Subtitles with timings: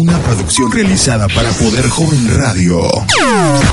[0.00, 2.80] Una producción realizada para Poder Joven Radio.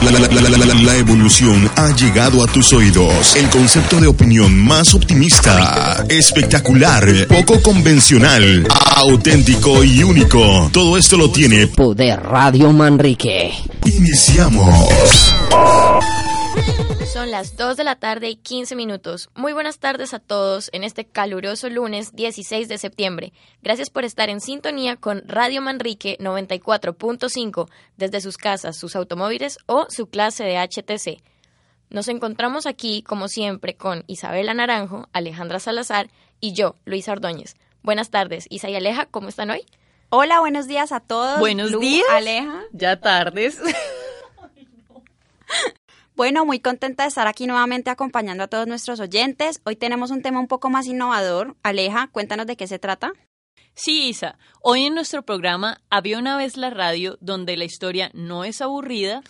[0.02, 3.36] La, la- la- la- la- la evolución ha llegado a tus oídos.
[3.36, 10.68] El concepto de opinión más optimista, espectacular, poco convencional, auténtico y único.
[10.74, 11.68] Todo esto lo tiene.
[11.68, 13.54] Poder Radio Manrique.
[13.86, 14.90] Iniciamos.
[17.12, 19.30] Son las 2 de la tarde y 15 minutos.
[19.36, 23.32] Muy buenas tardes a todos en este caluroso lunes 16 de septiembre.
[23.62, 29.88] Gracias por estar en sintonía con Radio Manrique 94.5 desde sus casas, sus automóviles o
[29.90, 31.24] su clase de HTC.
[31.90, 36.10] Nos encontramos aquí, como siempre, con Isabela Naranjo, Alejandra Salazar
[36.42, 37.56] y yo, Luis Ordóñez.
[37.82, 39.66] Buenas tardes, Isa y Aleja, ¿cómo están hoy?
[40.10, 41.40] Hola, buenos días a todos.
[41.40, 42.06] Buenos Lu, días.
[42.12, 42.64] Aleja.
[42.74, 43.62] Ya tardes.
[46.16, 49.60] Bueno, muy contenta de estar aquí nuevamente acompañando a todos nuestros oyentes.
[49.66, 51.58] Hoy tenemos un tema un poco más innovador.
[51.62, 53.12] Aleja, cuéntanos de qué se trata.
[53.74, 54.38] Sí, Isa.
[54.62, 59.24] Hoy en nuestro programa Había una vez la radio donde la historia no es aburrida.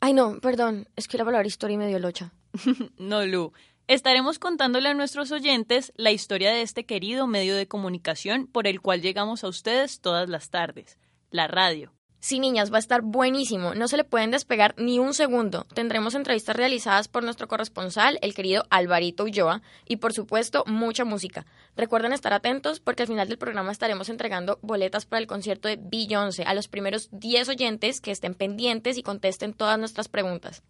[0.00, 2.34] Ay, no, perdón, es que la palabra historia me dio locha.
[2.98, 3.54] No, Lu.
[3.88, 8.82] Estaremos contándole a nuestros oyentes la historia de este querido medio de comunicación por el
[8.82, 10.98] cual llegamos a ustedes todas las tardes,
[11.30, 11.90] la radio.
[12.22, 13.74] Sí, niñas, va a estar buenísimo.
[13.74, 15.66] No se le pueden despegar ni un segundo.
[15.74, 21.46] Tendremos entrevistas realizadas por nuestro corresponsal, el querido Alvarito Ulloa, y por supuesto, mucha música.
[21.76, 25.80] Recuerden estar atentos porque al final del programa estaremos entregando boletas para el concierto de
[25.82, 30.62] Beyoncé a los primeros 10 oyentes que estén pendientes y contesten todas nuestras preguntas.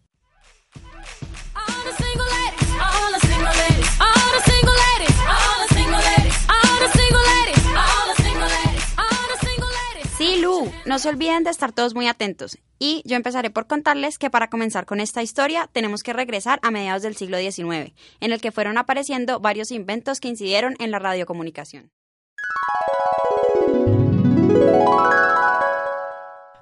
[10.24, 12.56] Sí, Lu, no se olviden de estar todos muy atentos.
[12.78, 16.70] Y yo empezaré por contarles que para comenzar con esta historia tenemos que regresar a
[16.70, 21.00] mediados del siglo XIX, en el que fueron apareciendo varios inventos que incidieron en la
[21.00, 21.90] radiocomunicación.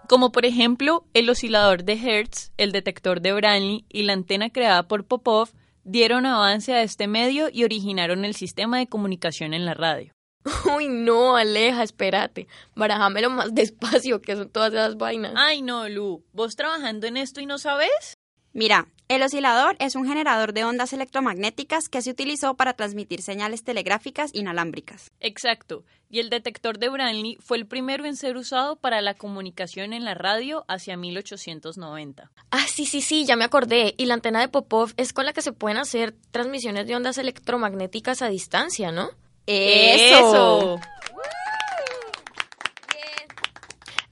[0.09, 4.89] Como por ejemplo, el oscilador de Hertz, el detector de Branly y la antena creada
[4.89, 5.51] por Popov
[5.85, 10.15] dieron avance a este medio y originaron el sistema de comunicación en la radio.
[10.77, 12.49] Uy, no, Aleja, espérate.
[12.75, 15.33] Barajámelo más despacio, que son todas esas vainas.
[15.37, 18.17] Ay, no, Lu, ¿vos trabajando en esto y no sabes?
[18.53, 23.63] Mira, el oscilador es un generador de ondas electromagnéticas que se utilizó para transmitir señales
[23.63, 25.13] telegráficas inalámbricas.
[25.21, 25.85] Exacto.
[26.09, 30.05] Y el detector de Branly fue el primero en ser usado para la comunicación en
[30.05, 32.33] la radio hacia 1890.
[32.51, 33.95] Ah, sí, sí, sí, ya me acordé.
[33.97, 37.19] Y la antena de Popov es con la que se pueden hacer transmisiones de ondas
[37.19, 39.11] electromagnéticas a distancia, ¿no?
[39.53, 40.81] ¡Eso!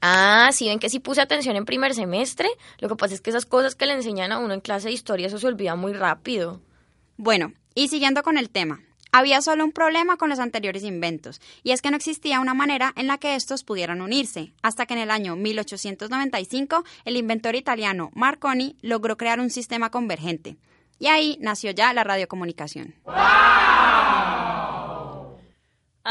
[0.01, 2.49] Ah, sí, ven que sí puse atención en primer semestre.
[2.79, 4.93] Lo que pasa es que esas cosas que le enseñan a uno en clase de
[4.93, 6.61] historia, eso se olvida muy rápido.
[7.17, 11.71] Bueno, y siguiendo con el tema, había solo un problema con los anteriores inventos, y
[11.71, 14.99] es que no existía una manera en la que estos pudieran unirse, hasta que en
[14.99, 20.57] el año 1895 el inventor italiano Marconi logró crear un sistema convergente.
[20.99, 22.95] Y ahí nació ya la radiocomunicación.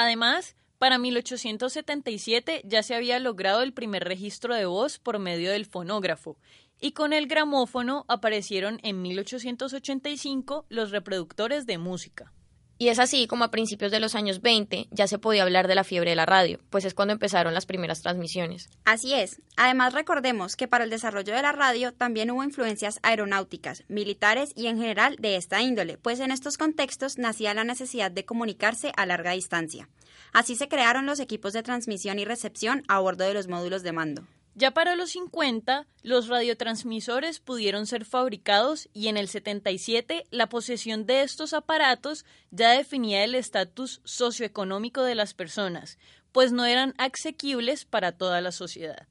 [0.00, 5.66] Además, para 1877 ya se había logrado el primer registro de voz por medio del
[5.66, 6.36] fonógrafo,
[6.80, 12.32] y con el gramófono aparecieron en 1885 los reproductores de música.
[12.80, 15.74] Y es así como a principios de los años 20 ya se podía hablar de
[15.74, 18.70] la fiebre de la radio, pues es cuando empezaron las primeras transmisiones.
[18.84, 19.42] Así es.
[19.56, 24.68] Además recordemos que para el desarrollo de la radio también hubo influencias aeronáuticas, militares y
[24.68, 29.06] en general de esta índole, pues en estos contextos nacía la necesidad de comunicarse a
[29.06, 29.88] larga distancia.
[30.32, 33.92] Así se crearon los equipos de transmisión y recepción a bordo de los módulos de
[33.92, 34.22] mando.
[34.58, 41.06] Ya para los 50, los radiotransmisores pudieron ser fabricados y en el 77 la posesión
[41.06, 45.96] de estos aparatos ya definía el estatus socioeconómico de las personas,
[46.32, 49.06] pues no eran asequibles para toda la sociedad.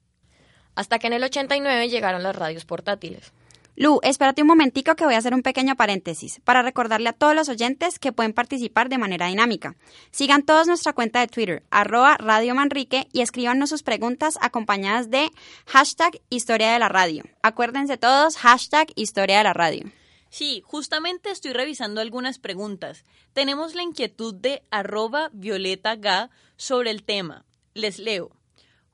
[0.74, 3.32] Hasta que en el 89 llegaron las radios portátiles.
[3.80, 7.36] Lu, espérate un momentico que voy a hacer un pequeño paréntesis para recordarle a todos
[7.36, 9.76] los oyentes que pueden participar de manera dinámica.
[10.10, 15.30] Sigan todos nuestra cuenta de Twitter, arroba Radio Manrique, y escríbanos sus preguntas acompañadas de
[15.66, 17.22] hashtag Historia de la Radio.
[17.40, 19.92] Acuérdense todos, hashtag Historia de la Radio.
[20.28, 23.04] Sí, justamente estoy revisando algunas preguntas.
[23.32, 27.44] Tenemos la inquietud de arroba Violeta Ga sobre el tema.
[27.74, 28.37] Les leo.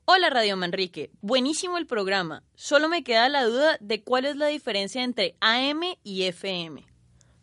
[0.07, 2.43] Hola Radio Manrique, buenísimo el programa.
[2.53, 6.85] Solo me queda la duda de cuál es la diferencia entre AM y FM.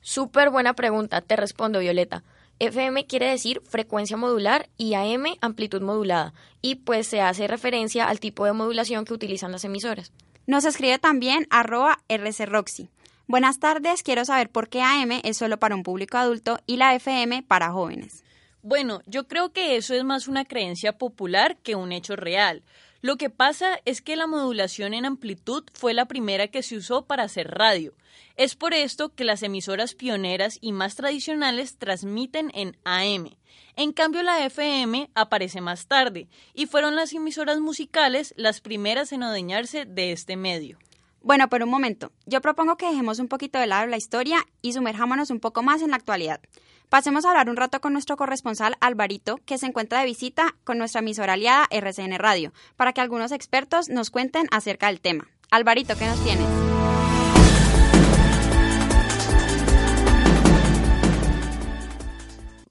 [0.01, 2.23] Súper buena pregunta, te respondo Violeta.
[2.61, 8.21] FM quiere decir frecuencia modular y AM amplitud modulada, y pues se hace referencia al
[8.21, 10.13] tipo de modulación que utilizan las emisoras.
[10.47, 12.91] Nos escribe también arroba rcroxy.
[13.27, 16.95] Buenas tardes, quiero saber por qué AM es solo para un público adulto y la
[16.95, 18.23] FM para jóvenes.
[18.65, 22.63] Bueno, yo creo que eso es más una creencia popular que un hecho real.
[23.01, 27.05] Lo que pasa es que la modulación en amplitud fue la primera que se usó
[27.05, 27.93] para hacer radio.
[28.37, 33.31] Es por esto que las emisoras pioneras y más tradicionales transmiten en AM.
[33.75, 39.25] En cambio, la FM aparece más tarde y fueron las emisoras musicales las primeras en
[39.25, 40.79] adueñarse de este medio.
[41.25, 42.11] Bueno, pero un momento.
[42.27, 45.81] Yo propongo que dejemos un poquito de lado la historia y sumerjámonos un poco más
[45.81, 46.41] en la actualidad.
[46.89, 50.79] Pasemos a hablar un rato con nuestro corresponsal Alvarito, que se encuentra de visita con
[50.79, 55.29] nuestra emisora aliada RCN Radio, para que algunos expertos nos cuenten acerca del tema.
[55.53, 56.47] Alvarito, ¿qué nos tienes?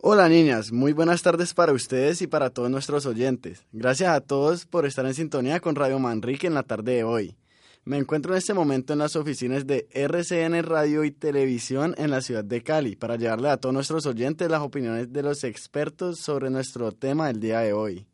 [0.04, 3.66] Hola niñas, muy buenas tardes para ustedes y para todos nuestros oyentes.
[3.72, 7.38] Gracias a todos por estar en sintonía con Radio Manrique en la tarde de hoy.
[7.84, 12.22] Me encuentro en este momento en las oficinas de RCN Radio y Televisión en la
[12.22, 16.52] ciudad de Cali para llevarle a todos nuestros oyentes las opiniones de los expertos sobre
[16.52, 18.06] nuestro tema del día de hoy.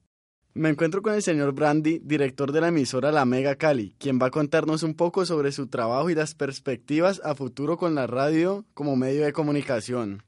[0.53, 4.27] Me encuentro con el señor Brandy, director de la emisora La Mega Cali, quien va
[4.27, 8.65] a contarnos un poco sobre su trabajo y las perspectivas a futuro con la radio
[8.73, 10.23] como medio de comunicación.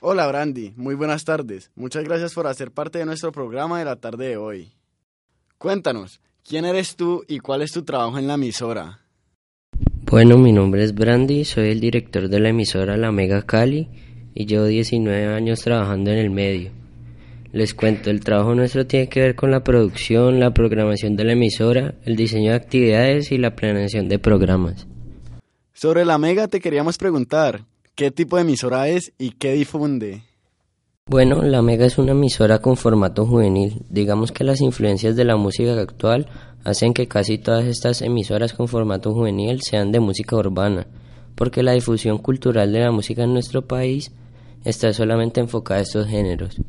[0.00, 1.70] Hola Brandy, muy buenas tardes.
[1.74, 4.72] Muchas gracias por hacer parte de nuestro programa de la tarde de hoy.
[5.58, 9.00] Cuéntanos, ¿quién eres tú y cuál es tu trabajo en la emisora?
[10.10, 13.88] Bueno, mi nombre es Brandy, soy el director de la emisora La Mega Cali
[14.34, 16.70] y llevo 19 años trabajando en el medio.
[17.52, 21.32] Les cuento, el trabajo nuestro tiene que ver con la producción, la programación de la
[21.32, 24.86] emisora, el diseño de actividades y la planeación de programas.
[25.74, 30.22] Sobre la Mega te queríamos preguntar, ¿qué tipo de emisora es y qué difunde?
[31.10, 33.80] Bueno, la Mega es una emisora con formato juvenil.
[33.88, 36.26] Digamos que las influencias de la música actual
[36.64, 40.86] hacen que casi todas estas emisoras con formato juvenil sean de música urbana,
[41.34, 44.12] porque la difusión cultural de la música en nuestro país
[44.64, 46.60] está solamente enfocada a estos géneros.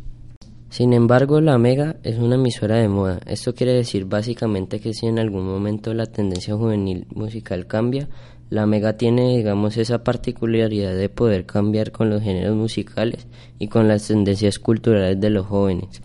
[0.69, 3.19] Sin embargo, la Mega es una emisora de moda.
[3.25, 8.07] Esto quiere decir básicamente que si en algún momento la tendencia juvenil musical cambia,
[8.49, 13.27] la Mega tiene, digamos, esa particularidad de poder cambiar con los géneros musicales
[13.59, 16.01] y con las tendencias culturales de los jóvenes.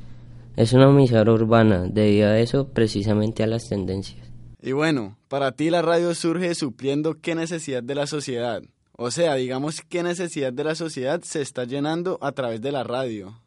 [0.56, 4.25] Es una emisora urbana, debido a eso, precisamente a las tendencias.
[4.62, 8.62] Y bueno, para ti la radio surge supliendo qué necesidad de la sociedad.
[8.96, 12.85] O sea, digamos qué necesidad de la sociedad se está llenando a través de la
[12.85, 13.41] radio.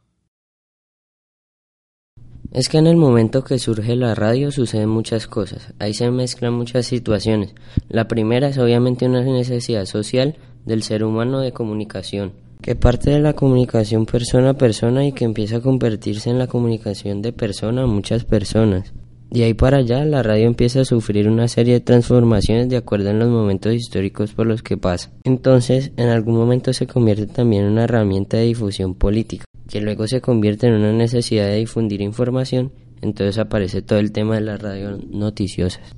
[2.58, 6.56] Es que en el momento que surge la radio suceden muchas cosas, ahí se mezclan
[6.56, 7.54] muchas situaciones.
[7.88, 12.32] La primera es obviamente una necesidad social del ser humano de comunicación,
[12.64, 16.48] que parte de la comunicación persona a persona y que empieza a convertirse en la
[16.48, 18.92] comunicación de persona a muchas personas.
[19.30, 23.10] De ahí para allá la radio empieza a sufrir una serie de transformaciones de acuerdo
[23.10, 25.12] en los momentos históricos por los que pasa.
[25.24, 30.08] Entonces, en algún momento se convierte también en una herramienta de difusión política que luego
[30.08, 32.72] se convierte en una necesidad de difundir información,
[33.02, 35.94] entonces aparece todo el tema de las radio noticiosas.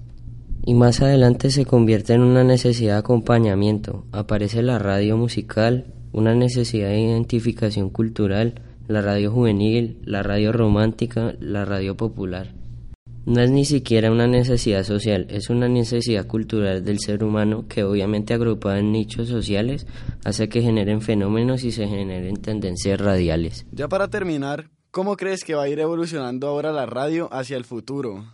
[0.66, 6.36] Y más adelante se convierte en una necesidad de acompañamiento, aparece la radio musical, una
[6.36, 8.56] necesidad de identificación cultural,
[8.88, 12.54] la radio juvenil, la radio romántica, la radio popular.
[13.26, 17.84] No es ni siquiera una necesidad social, es una necesidad cultural del ser humano que
[17.84, 19.86] obviamente agrupada en nichos sociales
[20.26, 23.66] hace que generen fenómenos y se generen tendencias radiales.
[23.72, 27.66] Ya para terminar, ¿cómo crees que va a ir evolucionando ahora la radio hacia el
[27.66, 28.26] futuro?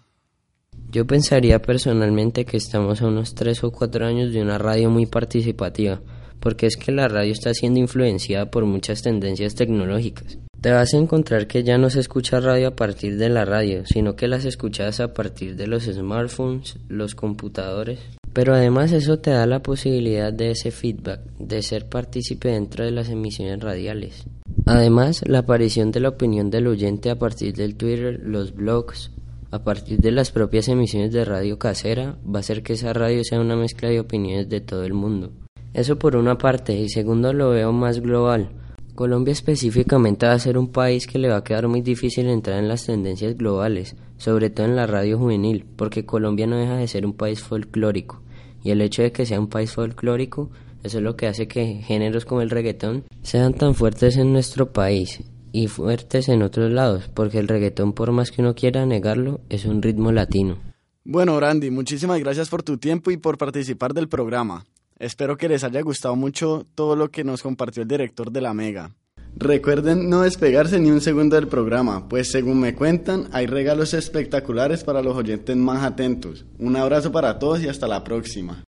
[0.91, 5.05] Yo pensaría personalmente que estamos a unos 3 o 4 años de una radio muy
[5.05, 6.01] participativa,
[6.39, 10.38] porque es que la radio está siendo influenciada por muchas tendencias tecnológicas.
[10.62, 13.86] Te vas a encontrar que ya no se escucha radio a partir de la radio,
[13.86, 18.00] sino que las escuchas a partir de los smartphones, los computadores.
[18.34, 22.92] Pero además eso te da la posibilidad de ese feedback, de ser partícipe dentro de
[22.92, 24.25] las emisiones radiales.
[24.65, 29.12] Además, la aparición de la opinión del oyente a partir del Twitter, los blogs,
[29.51, 33.24] a partir de las propias emisiones de radio casera, va a hacer que esa radio
[33.24, 35.32] sea una mezcla de opiniones de todo el mundo.
[35.75, 38.48] Eso por una parte, y segundo lo veo más global.
[38.96, 42.60] Colombia específicamente va a ser un país que le va a quedar muy difícil entrar
[42.60, 46.88] en las tendencias globales, sobre todo en la radio juvenil, porque Colombia no deja de
[46.88, 48.22] ser un país folclórico,
[48.63, 50.50] y el hecho de que sea un país folclórico,
[50.82, 54.72] eso es lo que hace que géneros como el reggaetón sean tan fuertes en nuestro
[54.72, 59.41] país y fuertes en otros lados, porque el reggaetón, por más que uno quiera negarlo,
[59.50, 60.58] es un ritmo latino.
[61.03, 64.65] Bueno, Randy, muchísimas gracias por tu tiempo y por participar del programa.
[64.97, 68.53] Espero que les haya gustado mucho todo lo que nos compartió el director de la
[68.53, 68.91] Mega.
[69.35, 74.85] Recuerden no despegarse ni un segundo del programa, pues según me cuentan, hay regalos espectaculares
[74.85, 76.45] para los oyentes más atentos.
[76.57, 78.63] Un abrazo para todos y hasta la próxima.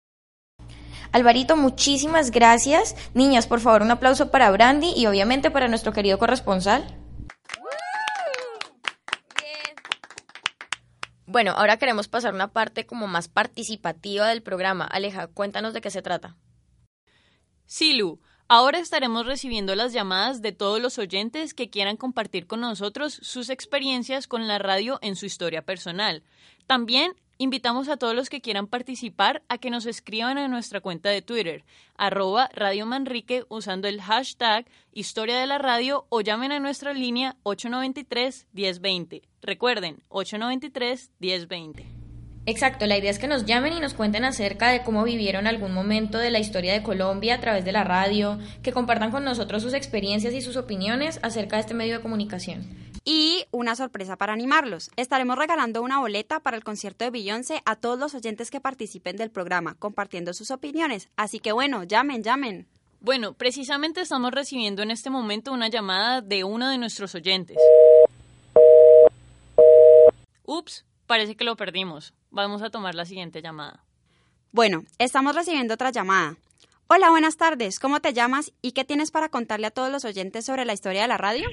[1.14, 2.98] Alvarito, muchísimas gracias.
[3.14, 6.98] Niñas, por favor, un aplauso para Brandy y obviamente para nuestro querido corresponsal.
[11.38, 14.86] Bueno, ahora queremos pasar una parte como más participativa del programa.
[14.86, 16.36] Aleja, cuéntanos de qué se trata.
[17.68, 18.20] Sí, Lu.
[18.48, 23.52] Ahora estaremos recibiendo las llamadas de todos los oyentes que quieran compartir con nosotros sus
[23.52, 26.24] experiencias con la radio en su historia personal.
[26.66, 31.10] También invitamos a todos los que quieran participar a que nos escriban a nuestra cuenta
[31.10, 31.64] de Twitter,
[31.96, 37.36] arroba Radio Manrique, usando el hashtag Historia de la Radio o llamen a nuestra línea
[37.44, 39.22] 893-1020.
[39.42, 41.98] Recuerden, 893-1020.
[42.50, 45.74] Exacto, la idea es que nos llamen y nos cuenten acerca de cómo vivieron algún
[45.74, 49.62] momento de la historia de Colombia a través de la radio, que compartan con nosotros
[49.62, 52.66] sus experiencias y sus opiniones acerca de este medio de comunicación.
[53.10, 54.92] Y una sorpresa para animarlos.
[54.98, 59.16] Estaremos regalando una boleta para el concierto de Beyoncé a todos los oyentes que participen
[59.16, 61.08] del programa, compartiendo sus opiniones.
[61.16, 62.68] Así que bueno, llamen, llamen.
[63.00, 67.56] Bueno, precisamente estamos recibiendo en este momento una llamada de uno de nuestros oyentes.
[70.44, 72.14] Ups, parece que lo perdimos.
[72.30, 73.86] Vamos a tomar la siguiente llamada.
[74.52, 76.36] Bueno, estamos recibiendo otra llamada.
[76.88, 77.80] Hola, buenas tardes.
[77.80, 81.04] ¿Cómo te llamas y qué tienes para contarle a todos los oyentes sobre la historia
[81.04, 81.48] de la radio?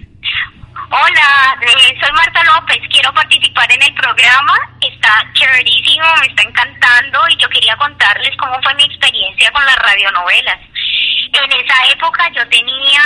[0.90, 7.28] Hola, eh, soy Marta López, quiero participar en el programa, está chéverísimo, me está encantando
[7.28, 10.58] y yo quería contarles cómo fue mi experiencia con las radionovelas.
[11.32, 13.02] En esa época yo tenía,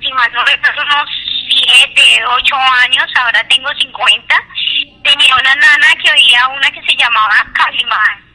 [0.00, 1.10] si mal no recuerdo, unos
[1.48, 4.34] 7, 8 años, ahora tengo 50.
[5.04, 8.28] Tenía una nana que oía una que se llamaba Calimán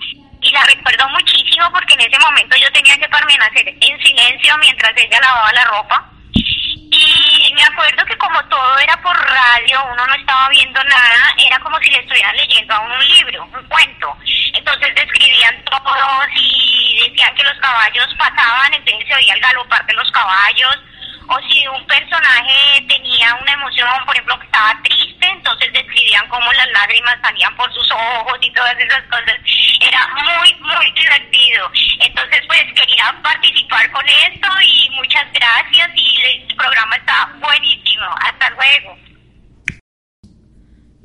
[0.44, 4.92] y la recuerdo muchísimo porque en ese momento yo tenía que permanecer en silencio mientras
[4.98, 6.10] ella lavaba la ropa.
[6.36, 9.16] Y me acuerdo que como todo era por
[9.62, 13.68] uno no estaba viendo nada, era como si le estuvieran leyendo a un libro, un
[13.68, 14.18] cuento.
[14.54, 19.94] Entonces describían todos y decían que los caballos pasaban, entonces se oía el galopar de
[19.94, 20.78] los caballos.
[21.26, 26.52] O si un personaje tenía una emoción, por ejemplo, que estaba triste, entonces describían cómo
[26.52, 29.38] las lágrimas salían por sus ojos y todas esas cosas.
[29.80, 31.72] Era muy, muy divertido.
[32.02, 38.06] Entonces, pues quería participar con esto y muchas gracias y el programa está buenísimo.
[38.22, 38.98] Hasta luego.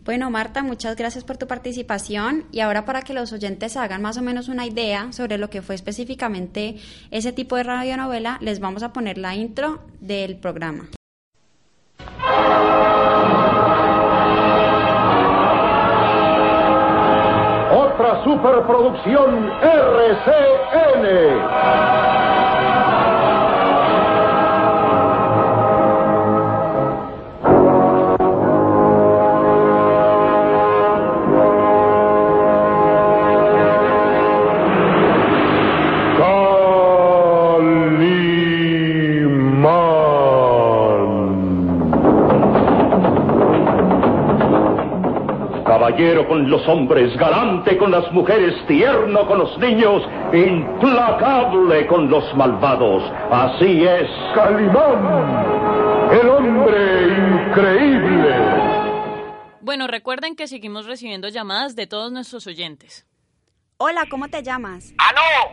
[0.08, 4.16] Bueno, Marta, muchas gracias por tu participación y ahora para que los oyentes hagan más
[4.16, 6.76] o menos una idea sobre lo que fue específicamente
[7.10, 10.88] ese tipo de radionovela, les vamos a poner la intro del programa.
[17.70, 21.08] Otra superproducción RCN.
[46.48, 50.02] Con los hombres, galante con las mujeres, tierno con los niños,
[50.32, 53.02] implacable con los malvados.
[53.30, 54.08] Así es.
[54.34, 58.34] Calimán, el hombre increíble.
[59.60, 63.06] Bueno, recuerden que seguimos recibiendo llamadas de todos nuestros oyentes.
[63.76, 64.94] Hola, ¿cómo te llamas?
[64.96, 65.52] ¡Aló!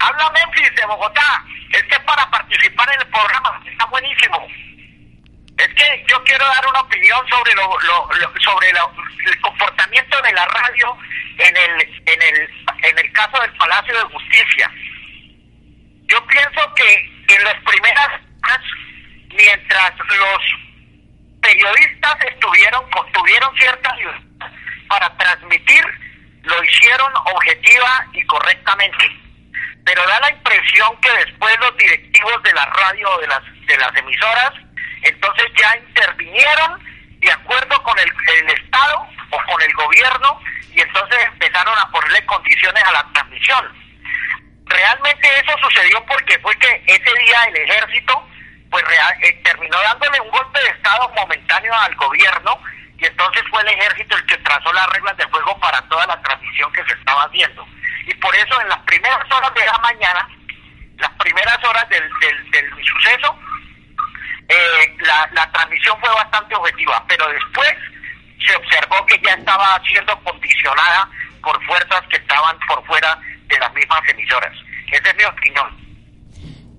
[0.00, 1.44] Habla Memphis de Bogotá.
[1.72, 4.36] Es que para participar en el programa está buenísimo.
[5.60, 8.92] Es que yo quiero dar una opinión sobre lo, lo- lo- sobre lo-
[9.26, 10.96] el comportamiento de la radio
[11.38, 12.50] en el en el
[12.82, 14.70] en el caso del Palacio de Justicia.
[16.06, 18.08] Yo pienso que en las primeras
[19.28, 20.42] mientras los
[21.42, 24.50] periodistas estuvieron tuvieron cierta libertad
[24.88, 25.84] para transmitir,
[26.42, 29.06] lo hicieron objetiva y correctamente.
[29.84, 33.96] Pero da la impresión que después los directivos de la radio de las de las
[33.96, 34.52] emisoras
[35.02, 36.82] entonces ya intervinieron
[37.18, 40.40] de acuerdo con el, el Estado o con el gobierno
[40.72, 43.72] y entonces empezaron a ponerle condiciones a la transmisión.
[44.66, 48.26] Realmente eso sucedió porque fue que ese día el ejército
[48.70, 52.58] pues real- eh, terminó dándole un golpe de Estado momentáneo al gobierno
[52.98, 56.20] y entonces fue el ejército el que trazó las reglas de juego para toda la
[56.22, 57.66] transmisión que se estaba haciendo.
[58.06, 60.28] Y por eso en las primeras horas de la mañana,
[60.98, 63.38] las primeras horas del, del, del suceso,
[64.50, 67.72] eh, la, la transmisión fue bastante objetiva, pero después
[68.44, 71.08] se observó que ya estaba siendo condicionada
[71.42, 73.16] por fuerzas que estaban por fuera
[73.46, 74.52] de las mismas emisoras.
[74.90, 75.79] Esa es mi opinión.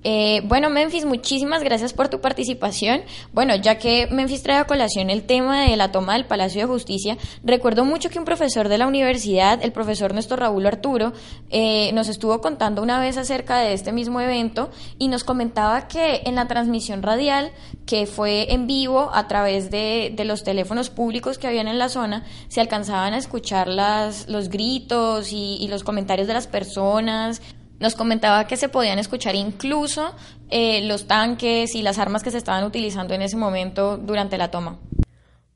[0.04, 3.02] Eh, bueno, Memphis, muchísimas gracias por tu participación.
[3.32, 6.66] Bueno, ya que Memphis trae a colación el tema de la toma del Palacio de
[6.66, 11.12] Justicia, recuerdo mucho que un profesor de la universidad, el profesor Néstor Raúl Arturo,
[11.50, 16.22] eh, nos estuvo contando una vez acerca de este mismo evento y nos comentaba que
[16.24, 17.52] en la transmisión radial,
[17.86, 21.88] que fue en vivo a través de, de los teléfonos públicos que habían en la
[21.88, 27.40] zona, se alcanzaban a escuchar las, los gritos y los comentarios de las personas.
[27.82, 30.14] Nos comentaba que se podían escuchar incluso
[30.50, 34.52] eh, los tanques y las armas que se estaban utilizando en ese momento durante la
[34.52, 34.78] toma.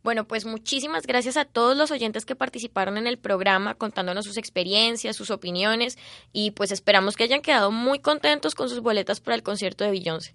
[0.02, 4.38] Bueno, pues muchísimas gracias a todos los oyentes que participaron en el programa contándonos sus
[4.38, 5.98] experiencias, sus opiniones
[6.32, 9.92] y pues esperamos que hayan quedado muy contentos con sus boletas para el concierto de
[9.92, 10.34] Beyoncé.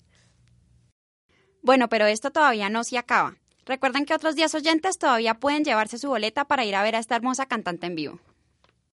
[1.62, 3.36] Bueno, pero esto todavía no se acaba.
[3.66, 7.00] Recuerden que otros 10 oyentes todavía pueden llevarse su boleta para ir a ver a
[7.00, 8.20] esta hermosa cantante en vivo.